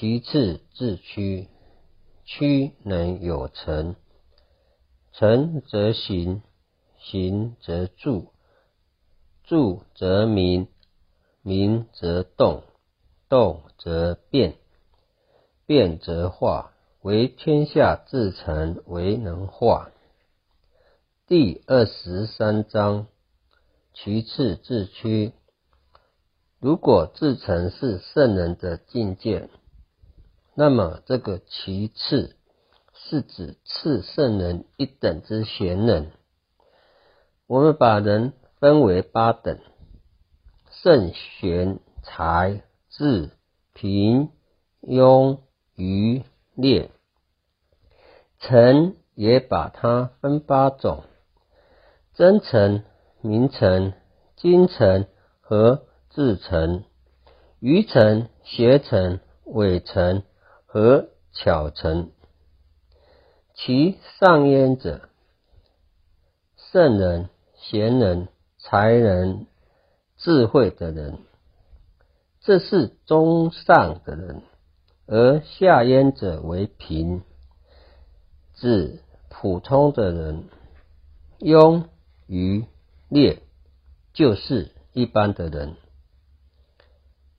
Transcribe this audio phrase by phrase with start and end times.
[0.00, 1.46] 其次自屈，
[2.24, 3.96] 屈能有成，
[5.12, 6.40] 成则行，
[6.96, 8.28] 行则住，
[9.44, 10.68] 住则明，
[11.42, 12.62] 明则动，
[13.28, 14.54] 动则变，
[15.66, 16.72] 变则化。
[17.02, 19.90] 为天下至诚，为能化。
[21.26, 23.06] 第二十三章，
[23.92, 25.34] 其次自屈。
[26.58, 29.50] 如果自成是圣人的境界，
[30.60, 32.36] 那么这个其次
[32.92, 36.10] 是指次圣人一等之贤人。
[37.46, 39.58] 我们把人分为八等：
[40.82, 43.30] 圣贤、才、智、
[43.72, 44.32] 平、
[44.82, 45.38] 庸、
[45.76, 46.24] 愚。
[46.54, 46.90] 劣，
[48.40, 51.04] 臣也把它分八种：
[52.12, 52.82] 真诚、
[53.22, 53.94] 明诚、
[54.36, 55.06] 精诚
[55.40, 56.82] 和至诚；
[57.60, 60.22] 愚诚、邪诚、伪诚
[60.72, 62.12] 和巧成。
[63.54, 65.08] 其上焉者，
[66.56, 69.48] 圣人、贤人、才人、
[70.16, 71.18] 智慧的人，
[72.40, 74.42] 这是中上的人。
[75.06, 77.22] 而下焉者为贫，
[78.54, 80.44] 指普通的人；
[81.40, 81.86] 庸、
[82.28, 82.64] 愚、
[83.08, 83.42] 劣，
[84.12, 85.74] 就是一般的人。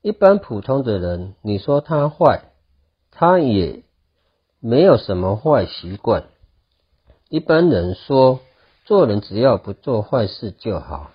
[0.00, 2.52] 一般普通的人，你说他坏，
[3.18, 3.82] 他也
[4.60, 6.24] 没有什么坏习惯。
[7.30, 8.40] 一般人说，
[8.84, 11.12] 做人只要不做坏事就好，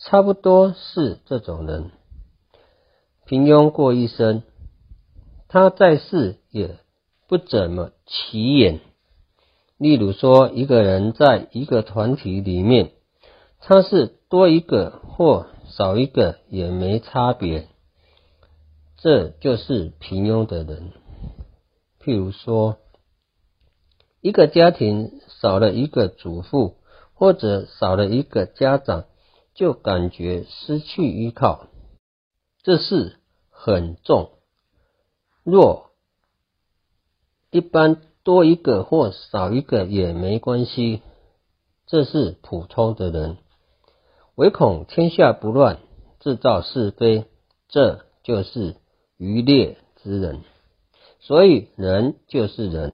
[0.00, 1.92] 差不多是这种人。
[3.26, 4.42] 平庸过一生。
[5.48, 6.78] 他在世也
[7.28, 8.80] 不怎么起眼。
[9.78, 12.90] 例如说，一个人在一个团体里面，
[13.60, 17.68] 他是多一个或少一个也没差别，
[18.96, 20.90] 这就是平庸的人。
[22.06, 22.78] 譬如说，
[24.20, 26.76] 一个家庭少了一个祖父
[27.14, 29.06] 或者少了一个家长，
[29.54, 31.66] 就感觉失去依靠，
[32.62, 33.18] 这是
[33.50, 34.30] 很重。
[35.42, 35.90] 若
[37.50, 41.02] 一般多一个或少一个也没关系，
[41.88, 43.38] 这是普通的人，
[44.36, 45.80] 唯恐天下不乱，
[46.20, 47.24] 制造是非，
[47.66, 48.76] 这就是
[49.16, 50.44] 愚劣之人。
[51.26, 52.92] 所以人就是人，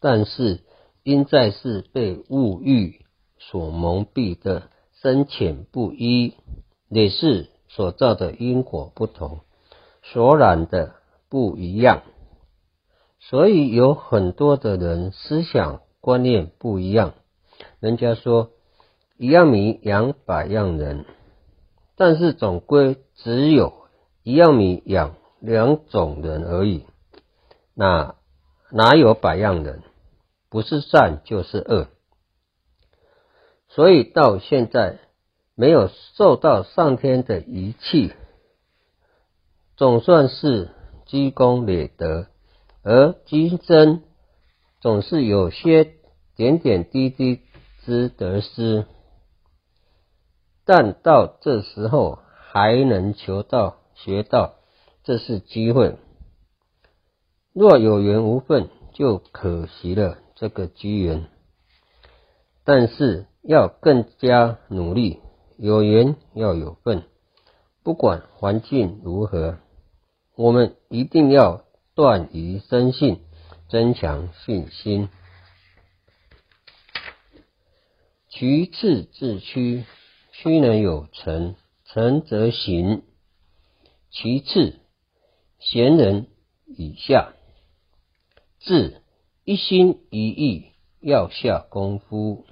[0.00, 0.60] 但是
[1.02, 3.04] 因在世被物欲
[3.38, 6.34] 所蒙蔽的深浅不一，
[6.88, 9.40] 也是所造的因果不同，
[10.02, 10.94] 所染的。
[11.32, 12.02] 不一样，
[13.18, 17.14] 所以有很多的人思想观念不一样。
[17.80, 18.50] 人家说
[19.16, 21.06] 一样米养百样人，
[21.96, 23.72] 但是总归只有
[24.22, 26.84] 一样米养两种人而已。
[27.82, 28.14] 那
[28.70, 29.82] 哪有百样人？
[30.48, 31.88] 不是善就是恶。
[33.70, 35.00] 所以到现在
[35.56, 38.12] 没有受到上天的遗弃，
[39.76, 40.70] 总算是。
[41.04, 42.28] 积功累德，
[42.82, 44.02] 而今生
[44.80, 45.96] 总是有些
[46.36, 47.40] 点点滴滴
[47.84, 48.86] 之得失，
[50.64, 52.20] 但到这时候
[52.52, 54.54] 还能求道学道，
[55.02, 55.98] 这是机会。
[57.54, 61.28] 若有缘无分，就可惜了这个机缘。
[62.64, 65.20] 但是要更加努力，
[65.58, 67.02] 有缘要有份，
[67.82, 69.58] 不管环境如何。
[70.34, 71.64] 我们一定要
[71.94, 73.20] 断于生信，
[73.68, 75.10] 增强信心。
[78.30, 79.84] 其次自屈，
[80.32, 83.02] 屈能有成，成则行。
[84.10, 84.78] 其次，
[85.58, 86.28] 贤人
[86.66, 87.34] 以下，
[88.64, 89.02] 自
[89.44, 92.46] 一心一意要下功夫。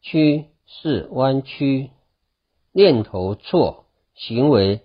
[0.00, 1.90] 曲是弯曲，
[2.72, 3.84] 念头错，
[4.14, 4.80] 行为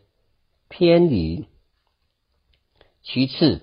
[0.68, 1.46] 偏离。
[3.04, 3.62] 其次，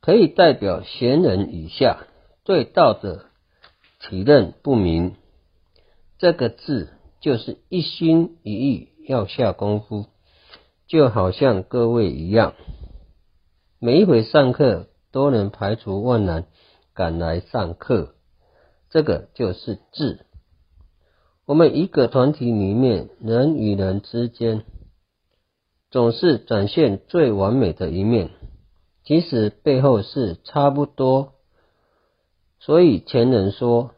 [0.00, 2.06] 可以代表贤人以下
[2.44, 3.26] 对道的
[4.00, 5.16] 体认不明。
[6.18, 10.06] 这个字就是一心一意要下功夫，
[10.86, 12.54] 就好像各位一样，
[13.78, 16.46] 每一回上课都能排除万难
[16.94, 18.14] 赶来上课，
[18.90, 20.26] 这个就是智。
[21.46, 24.64] 我们一个团体里面，人与人之间。
[25.90, 28.28] 总是展现最完美的一面，
[29.04, 31.32] 即使背后是差不多。
[32.60, 33.92] 所以前人说，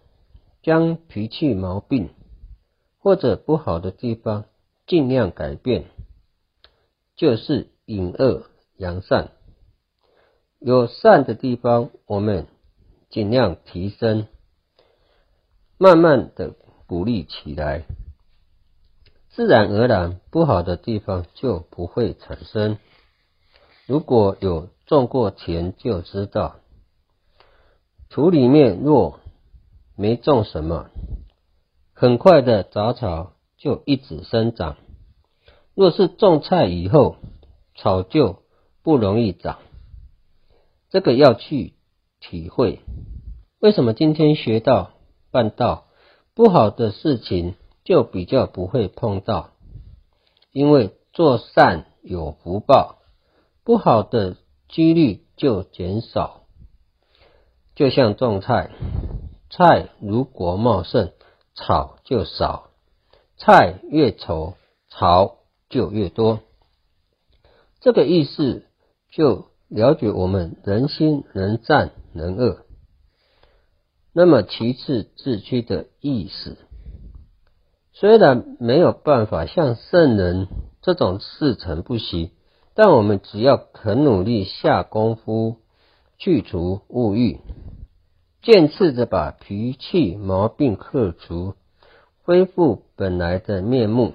[0.62, 2.10] 将脾气毛病
[3.00, 4.44] 或者不好的地方
[4.86, 5.86] 尽量改变，
[7.16, 8.44] 就是引恶
[8.76, 9.32] 扬善。
[10.60, 12.46] 有善的地方，我们
[13.08, 14.26] 尽量提升，
[15.78, 16.54] 慢慢的
[16.86, 17.84] 鼓励起来，
[19.30, 22.76] 自然而然不好的地方就不会产生。
[23.86, 26.56] 如果有种过田，就知道
[28.10, 29.18] 土里面若
[29.96, 30.90] 没种什么，
[31.94, 34.76] 很快的杂草就一直生长；
[35.74, 37.16] 若是种菜以后，
[37.76, 38.42] 草就
[38.82, 39.58] 不容易长。
[40.90, 41.74] 这个要去
[42.20, 42.80] 体会。
[43.60, 44.92] 为什么今天学到
[45.30, 45.86] 办到
[46.34, 47.54] 不好的事情
[47.84, 49.50] 就比较不会碰到？
[50.52, 52.96] 因为做善有福报。
[53.62, 54.36] 不好的
[54.68, 56.46] 几率就减少，
[57.76, 58.70] 就像种菜，
[59.48, 61.12] 菜如果茂盛，
[61.54, 62.70] 草就少；
[63.36, 64.54] 菜越丑，
[64.88, 65.36] 草
[65.68, 66.40] 就越多。
[67.80, 68.66] 这个意思
[69.12, 72.66] 就了解我们人心能善能恶。
[74.12, 76.58] 那么其次自驱的意思，
[77.92, 80.48] 虽然没有办法像圣人
[80.82, 82.32] 这种事成不息。
[82.72, 85.56] 但我们只要肯努力下功夫，
[86.16, 87.40] 去除物欲，
[88.42, 91.56] 渐次的把脾气毛病克除，
[92.22, 94.14] 恢复本来的面目，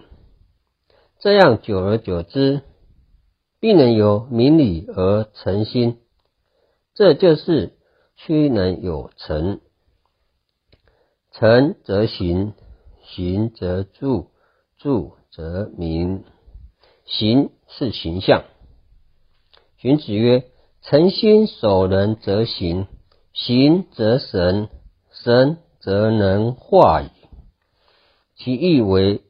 [1.19, 2.61] 这样久而久之，
[3.65, 5.97] 必能由明理而成心。
[6.93, 7.73] 这就是
[8.15, 9.59] 趋能有成，
[11.31, 12.53] 成则行，
[13.01, 14.27] 行则住，
[14.77, 16.25] 住则明。
[17.05, 18.43] 行是形象。
[19.79, 20.43] 荀子曰
[20.85, 22.85] ：“诚心守人则行，
[23.33, 24.69] 行则神，
[25.09, 27.09] 神则能化矣。”
[28.37, 29.23] 其意为：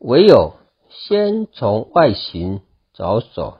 [0.00, 0.54] 唯有
[0.88, 2.60] 先从外形
[2.92, 3.58] 着手。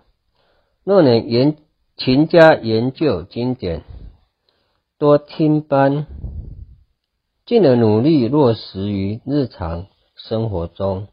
[0.85, 1.57] 若能研
[1.97, 3.85] 勤加研究经典，
[4.99, 6.07] 多听班，
[7.47, 9.87] 进而努力落实于日常
[10.17, 11.09] 生活中。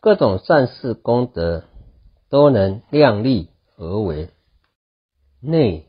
[0.00, 1.64] 各种善事功德
[2.28, 3.48] 都能量力
[3.78, 4.28] 而为，
[5.40, 5.86] 内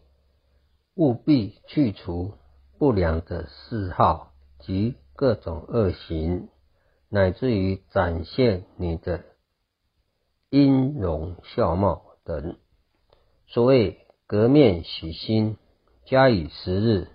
[0.96, 2.34] 务必去除
[2.80, 6.48] 不良的嗜好及各种恶行，
[7.10, 9.26] 乃至于展现你的
[10.56, 12.56] 音容笑貌等。
[13.46, 15.58] 所谓革面洗心，
[16.06, 17.08] 加以时日，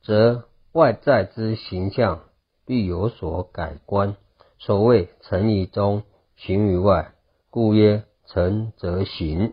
[0.00, 2.24] 则外在之形象
[2.64, 4.16] 必有所改观。
[4.58, 6.04] 所谓诚于中，
[6.36, 7.12] 行于外，
[7.50, 9.52] 故曰诚则行，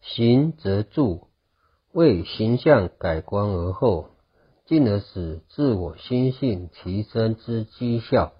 [0.00, 1.28] 行则住。
[1.92, 4.08] 为形象改观而后，
[4.66, 8.32] 进而使自我心性提升之绩效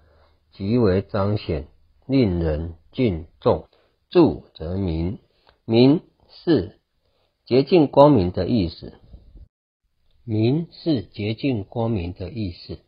[0.51, 1.69] 极为彰显，
[2.09, 3.67] 令人敬重。
[4.09, 5.19] 住则明，
[5.63, 6.79] 明是
[7.45, 8.95] 洁净光明的意思。
[10.25, 12.79] 明是洁净光明的意思。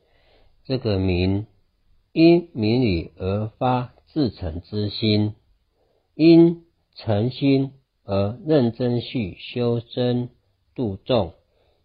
[0.66, 1.46] 这个明。
[2.14, 5.34] 因明理而发至诚之心，
[6.14, 7.72] 因诚心
[8.04, 10.28] 而认真去修真
[10.76, 11.36] 度众，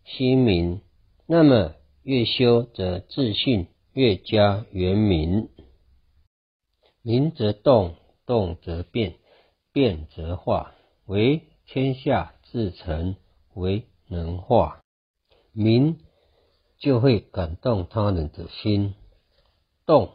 [0.04, 0.80] 心明，
[1.26, 5.48] 那么越修则自信越加圆明。
[7.06, 7.94] 明则动，
[8.26, 9.14] 动则变，
[9.72, 10.74] 变则化，
[11.04, 13.14] 为天下至诚，
[13.54, 14.80] 为能化。
[15.52, 16.00] 明
[16.80, 18.96] 就会感动他人的心。
[19.86, 20.14] 动，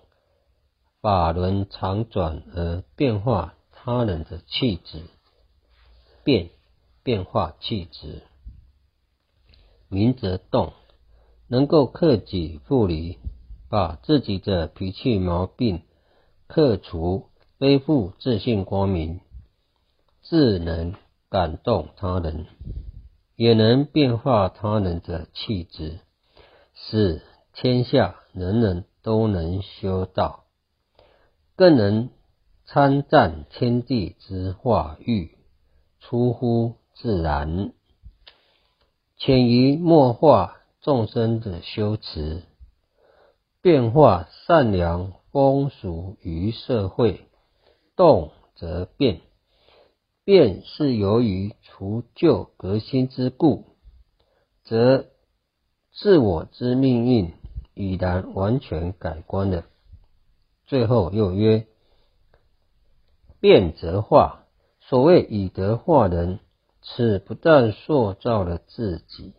[1.00, 5.04] 法轮常转而变化他人的气质，
[6.26, 6.50] 变，
[7.04, 8.24] 变化气质。
[9.88, 10.74] 明则动，
[11.48, 13.18] 能够克己复礼，
[13.70, 15.84] 把自己的脾气毛病
[16.52, 19.22] 克除，恢复自信光明，
[20.22, 20.94] 自能
[21.30, 22.46] 感动他人，
[23.36, 26.00] 也能变化他人的气质，
[26.76, 27.22] 使
[27.54, 28.86] 天下人人。
[29.04, 30.44] 都能修道，
[31.56, 32.12] 更能
[32.66, 35.40] 参赞天地之化育，
[36.00, 37.74] 出乎自然，
[39.18, 42.44] 潜移默化众生的修持，
[43.64, 47.28] 变化善良风俗于社会。
[47.96, 49.22] 动则变，
[50.24, 53.66] 变是由于除旧革新之故，
[54.64, 55.06] 则
[55.92, 57.34] 自我之命运。
[57.74, 59.64] 已然完全改观了。
[60.66, 61.68] 最后又曰：
[63.40, 64.46] 变则化。
[64.82, 66.40] 所谓以德化人，
[66.82, 69.34] 此不但塑造了自己，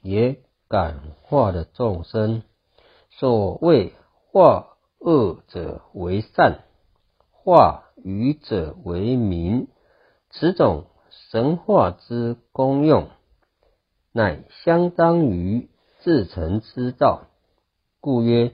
[0.00, 2.44] 也感化了众生。
[3.10, 3.94] 所谓
[4.30, 6.64] 化恶者为善，
[7.30, 9.68] 化愚者为明。
[10.30, 10.86] 此种
[11.30, 13.08] 神化之功用，
[14.12, 17.28] 乃相当于至诚之道，
[18.00, 18.52] 故曰：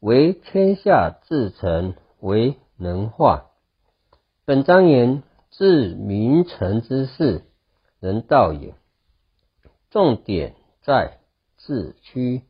[0.00, 3.50] 为天下至诚为能化。
[4.44, 7.42] 本章言治名臣之事，
[7.98, 8.74] 人道也。
[9.90, 11.18] 重点在
[11.56, 12.42] 自屈，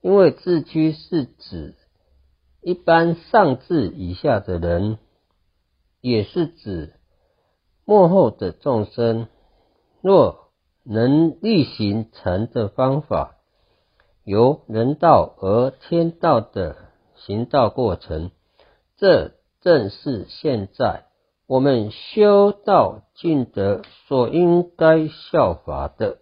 [0.00, 1.74] 因为自屈是指
[2.62, 4.98] 一般上至以下的人，
[6.00, 6.94] 也是指
[7.84, 9.28] 幕后的众生。
[10.02, 10.50] 若
[10.82, 13.36] 能力行成的方法，
[14.24, 16.76] 由人道而天道的
[17.14, 18.30] 行道过程，
[18.96, 21.04] 这正是现在
[21.46, 26.18] 我们修道尽德所应该效法的。